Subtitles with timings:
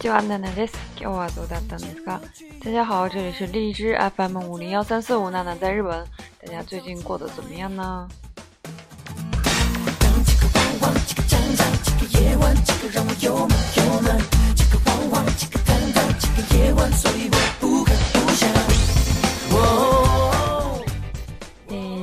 [0.00, 0.74] ちは、奈々です。
[0.98, 2.22] 今日はどうだったんですか？
[2.64, 6.02] 大家好，这里是荔枝 FM 五零幺三四五，娜娜在日本。
[6.42, 8.08] 大家最近过得怎么样呢？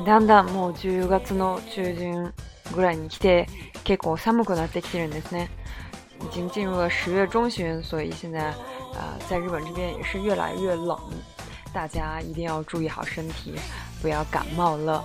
[0.05, 2.31] だんだんもう10月の中旬
[2.73, 3.47] ぐらいに来て
[3.83, 5.49] 結構寒くなってきてるんですね。
[6.21, 8.51] 已经进入了十月中旬，所以现在，
[8.93, 10.97] 呃，在日本这边也是越来越冷，
[11.73, 13.53] 大家一定要注意好身体，
[14.01, 15.03] 不要感冒了。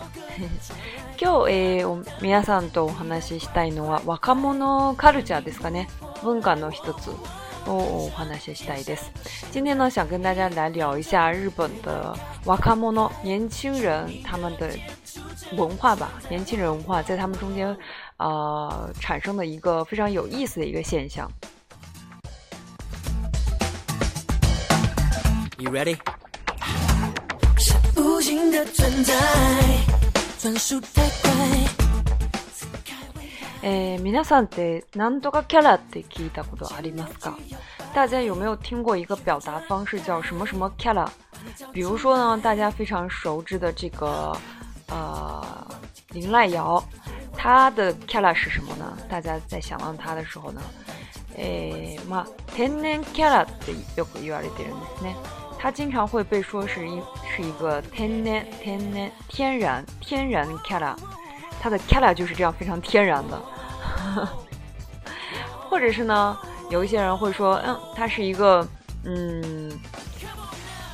[9.53, 14.69] 今天呢，想跟大家来聊一下日本的“ワカモノ”年轻人，他们的。
[15.57, 17.77] 文化吧，年轻人文化在他们中间，
[18.19, 21.29] 呃，产生的一个非常有意思的一个现象。
[25.59, 25.97] You ready？
[33.63, 37.35] 诶，皆さんってなんとかキャラって聞いたことありますか？
[37.95, 41.09] 大家有没有听过一个表达方式叫什么什么キャラ？
[41.73, 44.37] 比如说呢，大家非常熟知的这个。
[44.93, 45.43] 呃，
[46.11, 46.83] 林濑遥，
[47.35, 48.95] 他的 kala 是什么呢？
[49.09, 50.61] 大家在想到他的时候呢，
[51.39, 55.17] 哎，嘛天然 kala 的有个幼儿的人呢，
[55.59, 57.01] 他经常会被说是一
[57.35, 60.95] 是一个天然天然天然天然 kala，
[61.59, 63.41] 他的 kala 就是这样非常天然的，
[65.71, 66.37] 或者是呢，
[66.69, 68.69] 有一些人会说，嗯，他是一个
[69.07, 69.73] 嗯，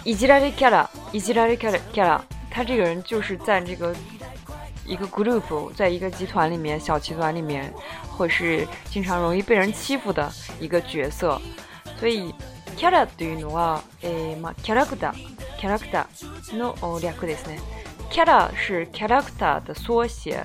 [0.05, 2.21] 伊吉拉里 kala 伊吉拉里 kala kala。
[2.59, 3.95] 他这个人就是在这个
[4.85, 7.73] 一个 group，在一个集团里面、小集团里面，
[8.11, 11.41] 或是经常容易被人欺负的一个角色。
[12.01, 12.35] 所以，
[12.77, 15.13] キャラというのは诶，まあキャラクタ、ー、
[15.61, 17.61] キャラクターの略ですね。
[18.11, 20.45] キャラ是キャラクター的缩写。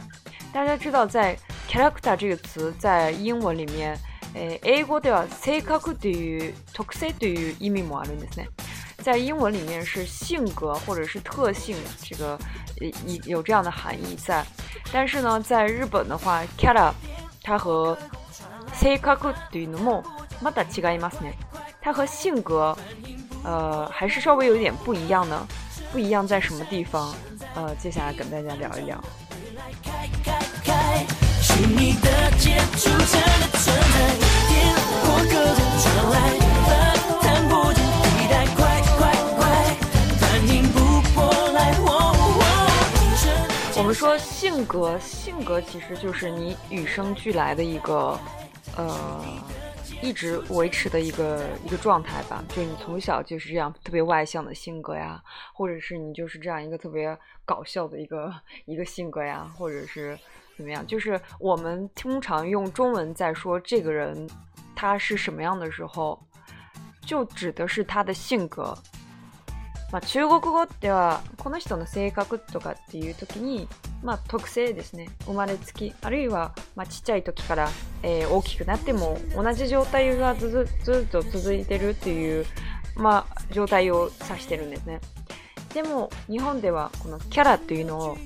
[0.54, 1.36] 大家知道，在
[1.68, 3.98] キャラクター这个词在英文里面
[4.36, 8.50] 诶，英国では性格という、特性という意味もあるんですね。
[9.04, 12.40] 在英文里面是性格或者是特性，这个
[13.06, 14.44] 一有这样的含义在。
[14.94, 16.90] 但是呢，在日本的话，kara，
[17.44, 17.96] 它和
[18.74, 20.02] seikaku tsumo
[20.42, 21.28] mata c h i g a y i m a s u
[21.82, 22.76] 它和性格，
[23.44, 25.46] 呃，还是稍微有点不一样的。
[25.92, 27.14] 不一样在什么地方？
[27.56, 29.04] 呃，接下来跟大家聊一聊。
[31.42, 33.22] 是你的的存在，
[35.30, 36.43] 各种来。
[43.76, 48.18] 我们说性格，性格其实就是你与生俱来的一个，
[48.78, 49.26] 呃，
[50.00, 52.44] 一直维持的一个一个状态吧。
[52.50, 55.20] 就是你从小就是这样特别外向的性格呀，
[55.56, 58.32] 或者是你就是这样一个特别搞笑的一个
[58.66, 60.16] 一个性格呀，或者是
[60.56, 60.86] 怎么样？
[60.86, 64.30] 就是我们通常用中文在说这个人
[64.76, 66.22] 他是什么样的时候，
[67.08, 68.78] 就指的是他的性格。
[69.94, 73.68] まあ、中国語ってはこの人の性格とかっていう時に、
[74.04, 77.70] まあ、特性ですね生まれつきあるいは、まあ、ちっちゃい時から、
[78.02, 80.50] えー、大きくなっても同じ状態がず
[80.84, 82.44] ずっと続いてるっていう、
[82.96, 85.00] まあ、状態を指してるんですね
[85.76, 88.18] でも日本ではこのキャラというのを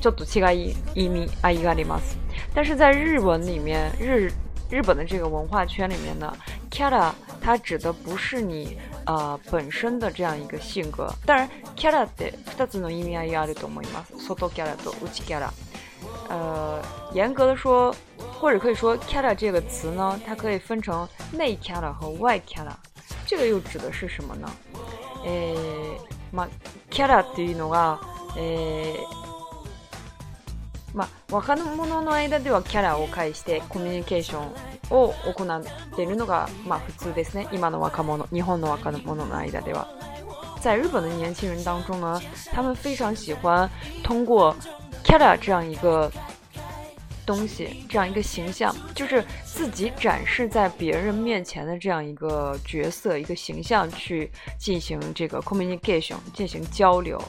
[0.00, 2.18] ちょっと違い意味合いがあります
[2.52, 4.28] 但是在日文里面日
[4.70, 6.34] 日本的这个文化圈里面呢
[6.68, 8.76] キャラ它指的不是你
[9.06, 11.12] あ本身这样一个性格。
[11.26, 14.18] 当然，キャラって二つの意味合いがあると思います。
[14.18, 15.52] 外キャラと内キャラ。
[16.30, 17.94] 呃，严格的说，
[18.40, 22.70] 或者可以说 “kara” 这个词呢，它可以分成内 kara 和外 kara。
[23.26, 24.50] 这个又指的是什么呢？
[25.24, 25.54] 诶、
[26.32, 26.48] まあ、
[26.90, 28.00] kara っていうのが、
[28.36, 28.96] え
[30.94, 34.52] まあ、若者の間ではキャラを介してコミュニケーション
[34.90, 35.62] を行なっ
[35.94, 37.48] ているのがまあ普通ですね。
[37.52, 39.86] 今の若者、日本の若者の間では，
[40.60, 42.20] 在日本的年轻人当中呢，
[42.52, 43.68] 他们非常喜欢
[44.02, 44.54] 通过
[45.04, 46.10] Kara 这样一个
[47.24, 57.20] 东西，这样一个形象，就是自己展示在别人面前的这样一个角色、一个形象去进行这个 communication 进行交流。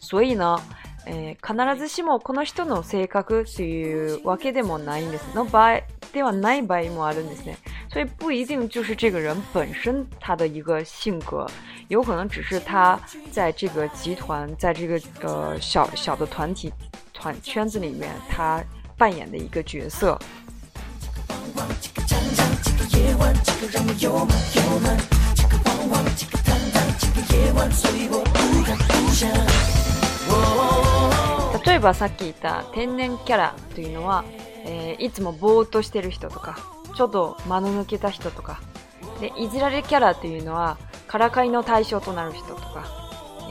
[0.00, 0.58] 所以呢。
[1.06, 1.40] えー、
[1.70, 5.34] 必ずしもこの人の性格っていうわけでもないんです。
[5.34, 5.80] の場合
[6.12, 7.58] ではない場合もあるんですね。
[7.92, 11.46] 所以不一定就是这个人本身他的一个性格，
[11.88, 12.98] 有可能只是他
[13.30, 16.72] 在这个集团，在这个呃小小的团体
[17.12, 18.62] 团圈子里面他
[18.96, 20.18] 扮演的一个角色。
[31.82, 34.24] ばさっき言った天然キャラというのは、
[34.64, 36.56] えー、いつもぼーっとしてる人とか、
[36.96, 38.60] ちょっと間の抜けた人とか、
[39.20, 42.86] で、いじられキャラというのは、からかいの対象となる人とか、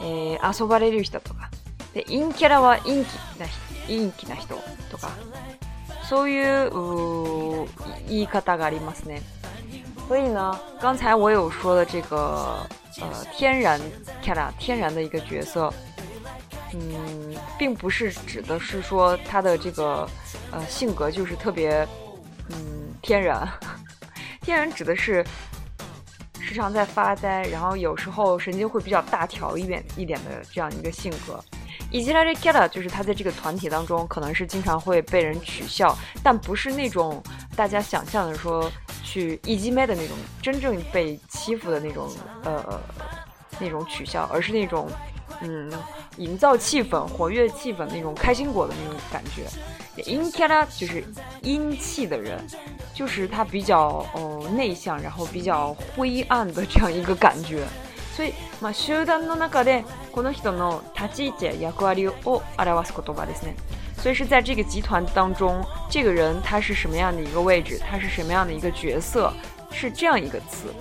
[0.02, 1.50] えー、遊ばれる人とか、
[1.94, 3.46] で、陰キャラは陰気な
[3.86, 4.54] 陰気な人
[4.90, 5.10] とか、
[6.08, 7.68] そういう
[8.08, 9.22] 言い方がありますね。
[10.08, 12.66] 所以呢，刚才我有说的这个
[13.00, 13.80] 呃天然
[14.22, 15.72] キャラ、天然的一个角色，
[16.74, 20.08] 嗯，并不是指的是说他的这个，
[20.50, 21.86] 呃，性格就是特别，
[22.48, 23.46] 嗯，天然。
[24.40, 25.24] 天然指的是
[26.40, 31.38] 时常在发呆，然后有时候神经会比较大条一点一点的这样一个性格。
[31.92, 37.22] 伊吉拉瑞 l a 就是他在这个团体当中，可能是经常会被人取笑，但不是那种
[37.54, 38.68] 大家想象的说
[39.04, 42.10] 去一击麦的那种真正被欺负的那种，
[42.44, 42.80] 呃，
[43.60, 44.88] 那种取笑，而是那种。
[45.44, 45.70] 嗯，
[46.18, 49.44] 营造气氛、活跃气氛那种开心果的那种感觉。
[50.08, 51.04] 阴天呢，就是
[51.42, 52.38] 阴气的人，
[52.94, 57.64] 就是他比较哦内向，然后比较灰暗的这样一个感觉。
[58.14, 63.54] 所以嘛，集団の中でこの人の立ち位置やこだわりをアライワスコドバですね。
[63.98, 67.78] 所以是在这个集团当中，这个人他是什么样的一个位置？
[67.80, 69.32] 他是什么样的一个角色？
[69.72, 70.72] 是这样一个词。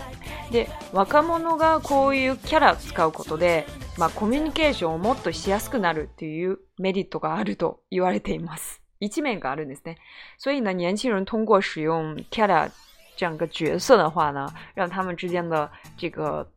[0.51, 1.13] で若者
[1.55, 3.65] がこういうキャラ使うことで。
[4.01, 8.81] まあ、コミュニケーションをもっとしやすくなるっていうメリットがあると言われています。
[8.99, 9.97] 一面があるんですね。
[10.39, 12.67] 所以呢，年轻人通过使用 Kara
[13.15, 16.49] 这样一个角色的话呢，让他们之间的这个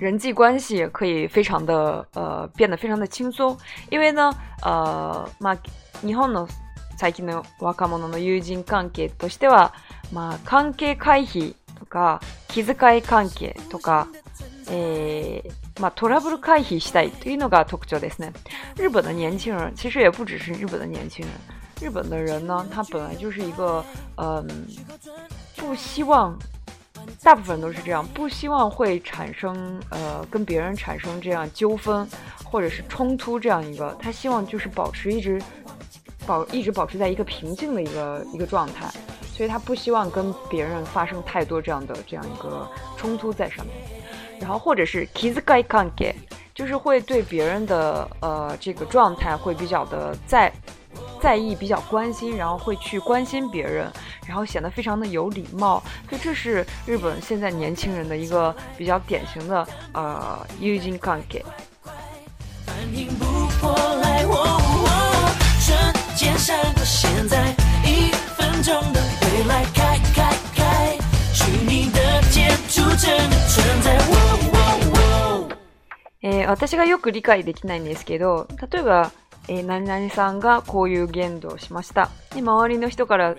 [0.00, 3.56] 人际关系可以非常的呃变得非常的轻松，
[3.88, 4.32] 因为呢，
[4.64, 5.58] 呃，まあ
[6.04, 6.48] 日本の
[6.98, 9.72] 最近の若者の友人関係としては、
[10.12, 14.08] まあ関係回避とか気遣い関係とか、
[15.80, 18.32] まあトラブル回避したいというのが特徴ですね。
[18.76, 21.34] 日本的年轻人其实也不只是日本的年轻人，
[21.80, 23.84] 日本的人呢，他本来就是一个
[24.16, 24.46] 嗯，
[25.56, 26.36] 不希望，
[27.22, 29.52] 大部分都是这样，不希望会产生
[29.90, 32.06] 呃跟别人产生这样纠纷
[32.44, 35.40] 或者是冲突这样一个，他希望就是保持一直
[36.26, 38.86] 保一直保持在一个平静的一个一个状态。
[39.36, 42.66] 所以，他不希望跟别人发生太多这样的这样一个
[42.96, 43.74] 冲突在上面，
[44.40, 46.14] 然后或者是 k i s s k a i g a n k
[46.54, 50.50] 就是会对别人的呃这个状态会比较的在
[51.20, 53.90] 在意，比较关心，然后会去关心别人，
[54.24, 55.82] 然后显得非常的有礼貌。
[56.08, 61.44] 所以，这是日本现在年轻人的一个比较典型的呃 u j i n k a n k
[69.18, 69.23] 的。
[76.26, 79.12] え私がよく理解できないんですけど、例えば、
[79.48, 82.10] えー、何々さんがこういう言動をしました。
[82.34, 83.34] で、周りの人から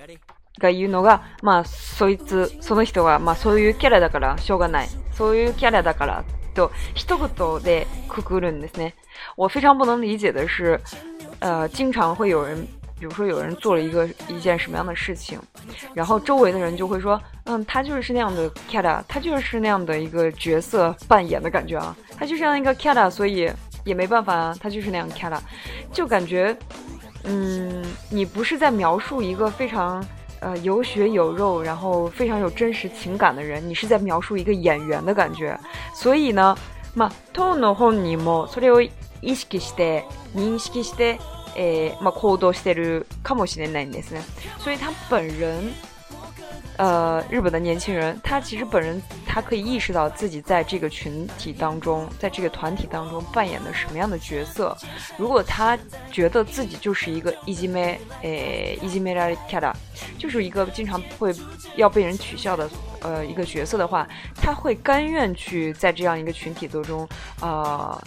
[0.59, 4.89] が言うのが、まあ、そいつ、その人は、まあ、そういうキャラだから、しょうがない。
[5.13, 8.95] そういうキャラだから、と、一言でくくるんですね。
[9.37, 10.79] 我非常不能理解的是、
[11.39, 12.67] 呃，经常会有人
[13.05, 15.39] 比如说，有人做了一个一件什么样的事情，
[15.93, 23.51] 然后周围的人就会说，嗯，他就是那样的 Kada，他就是那样的一个角色扮演的感觉啊，他就是那样一个 Kada，所以
[23.83, 25.37] 也没办法啊，他就是那样 Kada，
[25.93, 26.55] 就感觉，
[27.25, 30.03] 嗯，你不是在描述一个非常
[30.39, 35.55] 呃有血有肉，然后非常有真实情感的人，你是在描述一个演员的感觉，
[35.93, 36.57] 所以呢，
[36.95, 38.81] まあ当の本にもそれを
[39.21, 40.03] 意識して
[40.35, 41.19] 認識して。
[41.55, 44.15] 诶，あ、行動してるかもしれなんです。
[44.59, 45.71] 所以他本人，
[46.77, 54.77] 呃，日本的年轻人，他其实本人，他可以意识到自己在这个群体当中，在这个团体当中扮演的什么样的角色。
[55.17, 55.79] 如果他
[56.11, 59.73] 觉得自己就是一个イジメ、诶、イジメられちゃだ，
[60.19, 61.33] 就是一个经常会
[61.77, 62.69] 要被人取笑的，
[63.01, 67.07] 呃，一个角色的话，他会甘愿去在这样一个群体当中，
[67.39, 67.97] 啊。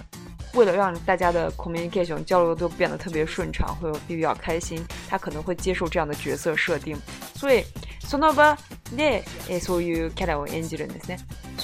[0.55, 6.97] 为了让大家的 communication 交流都变得特别顺畅，会有比较开心，他可能会接受这样的角色设定。
[7.35, 7.65] 所以，
[8.01, 8.19] 所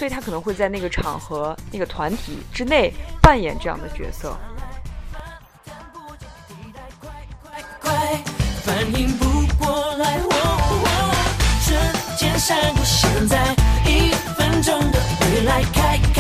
[0.07, 4.37] 以，他可能会在那个场合、那个团体之内扮演这样的角色。
[8.63, 9.25] 反应不
[9.57, 10.25] 过过来，来
[12.19, 13.55] 间闪现在，
[13.87, 14.99] 一分钟的
[15.47, 16.14] 未开。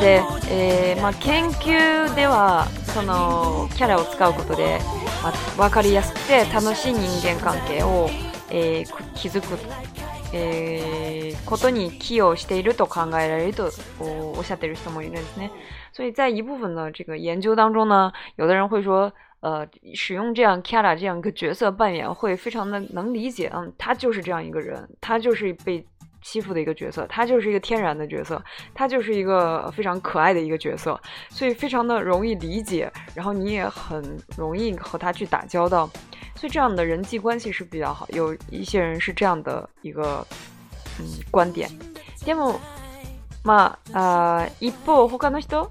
[0.00, 4.80] で、えーまあ、研究ではそのキャラを使うことで、
[5.22, 5.32] まあ、
[5.68, 8.08] 分かりやすくて楽しい人間関係を、
[8.50, 9.58] えー、築く、
[10.32, 15.52] えー、ことに寄与していると考えられるとおっしゃってる人もいるんですね。
[15.92, 25.84] 所以在一部分の这个研究当中呢，有的人会说，呃，使用这样キャラ这样一个角色扮演会非常的能理解，嗯，他就是这样一个人，他就是被
[26.22, 28.42] 欺负的一个角色，他就是一个天然的角色，
[28.74, 30.98] 他就是一个非常可爱的一个角色，
[31.28, 34.02] 所以非常的容易理解，然后你也很
[34.36, 35.88] 容易和他去打交道，
[36.36, 38.06] 所以这样的人际关系是比较好。
[38.12, 40.26] 有一些人是这样的一个
[40.98, 41.68] 嗯观点。
[42.24, 42.58] でも
[43.42, 45.70] まああ一方他の人。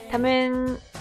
[0.11, 0.53] 多面、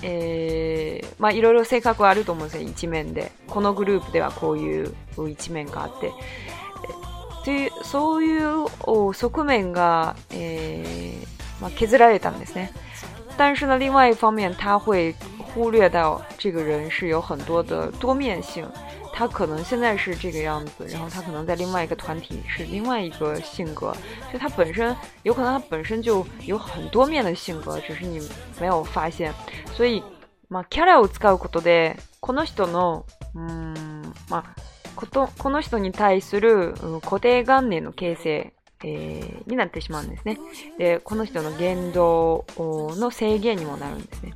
[0.03, 3.33] えー、まあいろいろ性格はあると思うんですよ、一面で。
[3.49, 4.95] このグループではこういう
[5.29, 6.13] 一面があって。
[7.45, 8.69] という、そういう
[9.15, 11.27] 側面が、えー、
[11.63, 12.73] まあ削られたんですね。
[13.37, 15.15] 但是呢，另外一方面，他会
[15.55, 18.65] 忽略到这个人是有很多的多面性。
[19.13, 23.95] 他可能现在是这个样子，然后他可能在另外一个团体是另外一个性格，
[24.33, 28.21] 就他本身有可能他本身就有很多面的性格，只是你
[28.61, 29.33] 没有发现。
[29.75, 30.03] 所以
[30.49, 34.45] まあキャラを使うことでこの人のうんまあ
[34.97, 38.53] ことこの人に対する固定観念の形成
[38.83, 40.39] えー、になってしまうんですね。
[40.79, 44.33] で、この人の言動の制限にもなるんですね。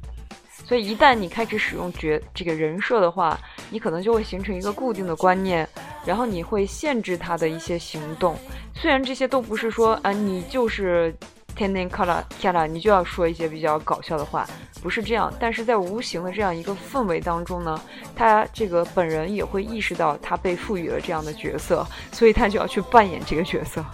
[0.66, 3.38] 所以，一旦你开始使用角这个人设的话，
[3.70, 5.68] 你可能就会形成一个固定的观念，
[6.06, 8.34] 然后你会限制他的一些行动。
[8.74, 11.14] 虽然这些都不是说啊，你就是
[11.54, 14.48] 天天卡拉天啦，你就要说一些比较搞笑的话，
[14.82, 15.32] 不是这样。
[15.38, 17.78] 但是在无形的这样一个氛围当中呢，
[18.16, 23.84] 他这个本人也会意识到他被赋予了这样的角色，所以他就要去扮演这个角色。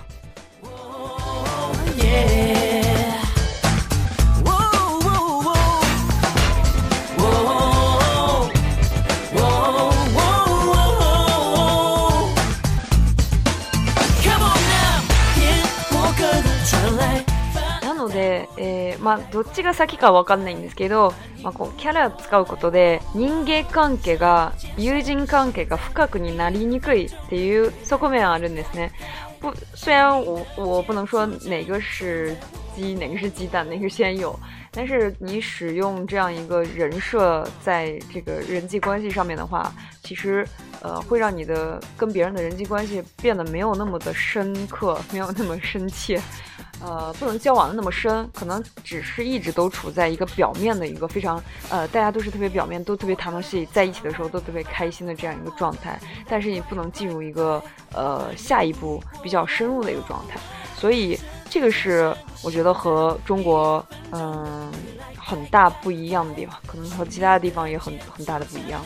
[19.00, 28.92] まあ、どっちが先かわ分かんないんですけど、まあ、こうキャラ使うことで人間関係が友人関係が深くになりにくいっていう側面はあるんですね。
[29.40, 32.36] 不，虽然我我不能说哪个是
[32.76, 34.38] 鸡，哪个是鸡蛋，哪个是先有，
[34.70, 39.72] 但是你使用这样一个人设在这个人际关系上面的话，
[40.04, 40.46] 其实
[40.82, 46.18] 呃，会让你的跟别人的人际关系变得没有那么的深刻，没有那么深切，
[46.82, 60.40] 呃，不能交往的那么深，可能只是一直都处在一个表面的一个非常，呃，大家都是特别表面，都特别谈得来，在一起的时候都特别开心的这样一个状态，但是你不能进入一个呃下一步比较深入的一个状态，
[60.74, 61.18] 所以
[61.50, 64.72] 这个是我觉得和中国嗯
[65.18, 68.80] 很大不一样的地方，可能和其他的地方也很很大的不一样。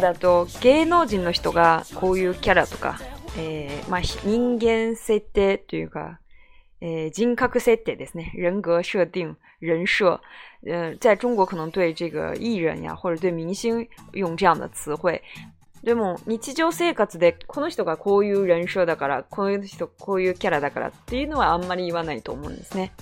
[0.00, 3.00] だと芸能人の人がこういうキャラとか、
[3.36, 6.20] えー、まあ、人間設定というか、
[6.80, 8.32] えー、人格設定ですね。
[8.36, 10.20] 人格設定、人设。
[10.66, 15.20] 呃，在中国可能对这个艺人呀，或者对明星用这样的词汇，
[15.88, 22.92] でも、日常生活で、この人がこういう人習だから、こういう人、こういうキャラだからっていうのはあんまり言わないと思うんですね。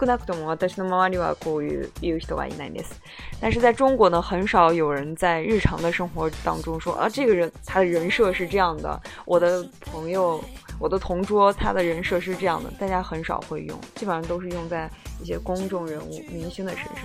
[0.00, 2.98] 少なくとも私の周りはこういうう人はいないです。
[3.42, 10.42] 但是在中国呢，很少有人在日常的生活当中说あ、这个人他的人设是这样的，我的朋友
[10.80, 14.88] 我的同桌他的人设是这样的，大家很少会用，基本上都是用在
[15.22, 17.02] 一些公众人物、明星的身上。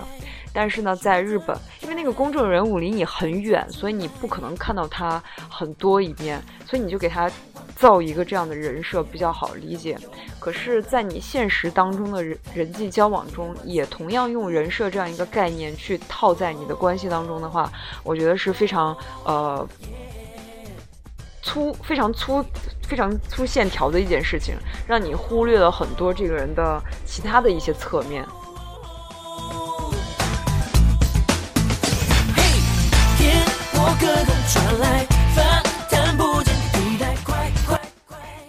[0.50, 7.30] 但是呢，在日本，因为那个公众人物离你很远，所以你不可能看到他很多一面，所以你就给他
[7.76, 9.98] 造一个这样的人设比较好理解。
[10.40, 17.70] 可是，在你现实当中的人人际交往中，也同样用人设这样一个概念去套在你的关系当中的话，
[18.02, 19.68] 我觉得是非常呃。
[21.46, 22.44] 粗非常粗，
[22.82, 28.26] 非常粗线条的一件事情，让你忽略了很多这个人的其他的一些侧面。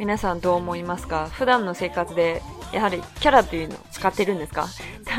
[0.07, 1.29] 皆さんどう思いますか？
[1.37, 2.41] 普段の生活で
[2.73, 4.65] やはりキャラいうの使ってるんですか？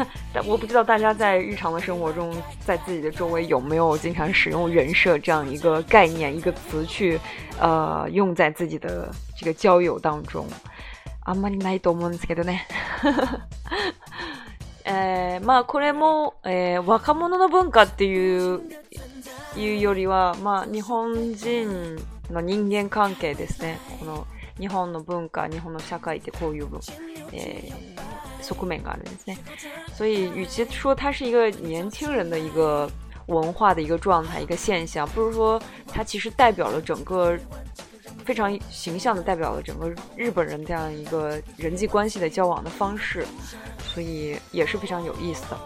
[0.33, 7.19] 但我不知道大家在日常的生活中，在自己的周围有没有经常使用“人设”这样一个概念、一个词去，
[7.61, 10.47] 呃，用在自己的这个交友当中。
[11.25, 12.61] あんまりないと思うんですけどね。
[14.87, 18.62] えー、まあこれも、えー、若者の文化っていう
[19.55, 21.97] いうよりは、まあ、日本人
[22.31, 23.78] の人間関係ですね。
[24.00, 24.26] この
[24.59, 26.69] 日本の文化、日本の社会ってこういう、
[27.33, 27.98] えー
[29.95, 32.88] 所以，与其说它是一个年轻人的一个
[33.26, 35.61] 文化的一个状态、一个现象，不如说
[35.93, 37.37] 它其实代表了整个
[38.25, 43.26] 非常形象的代表了整个日本人这样一个人际关系的交往的方式，
[43.85, 45.59] 所以也是非常有意思的。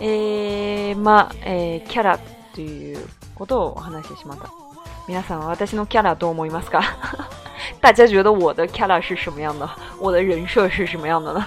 [0.00, 2.18] え、ま、え、キャラ
[2.52, 2.98] という
[3.36, 4.50] ことを話してしまった。
[5.06, 6.82] 皆さん、私のキャラどう思いますか？
[7.84, 9.68] 大家觉得我的 k キャラ是什么样的？
[10.00, 11.44] 我的人设是什么样的呢？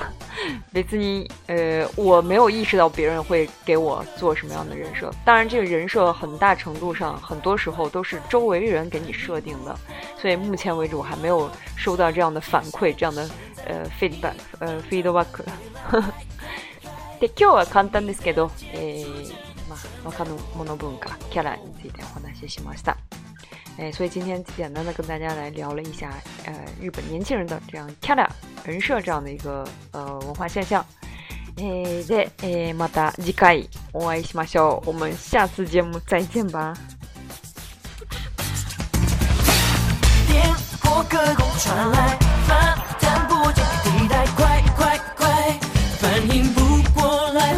[0.75, 5.09] 为此尼，呃，我没有意识到别人会给我做什么样的人设。
[5.25, 9.75] 当然，这个人设很大程度上，很多时候都是周围人给你设定的。
[10.15, 13.27] 所以目前为止，我还没有收到这样的反馈，这样的
[13.65, 15.25] 呃 feedback，呃 feedback。
[17.19, 19.03] で今日は簡単ですけど、え、
[19.67, 19.75] ま、
[20.07, 22.95] わかるもの文化キャラについてお話ししました。
[23.77, 26.11] 哎，所以今天简单的跟大家来聊了一下，
[26.45, 28.27] 呃，日本年轻人的这样漂 a
[28.65, 30.83] 人设这样的一个呃文化现象。
[31.57, 31.63] 哎，
[32.09, 34.83] で、哎、また次回お会いしましょう。
[34.87, 36.73] 我们下次节目再见吧。
[45.99, 47.55] 反应不过来，